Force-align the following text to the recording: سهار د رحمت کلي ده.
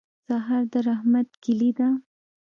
سهار 0.27 0.63
د 0.71 0.73
رحمت 0.87 1.27
کلي 1.43 1.71
ده. 1.77 1.89